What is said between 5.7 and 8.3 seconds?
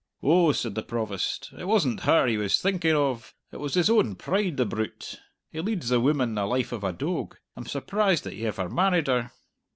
the woman the life of a doag. I'm surprised